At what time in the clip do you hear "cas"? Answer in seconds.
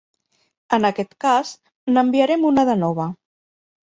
1.25-1.51